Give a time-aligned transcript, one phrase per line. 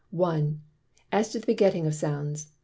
[0.09, 0.59] 1.
[1.11, 2.47] As to the Begetting of Sounds.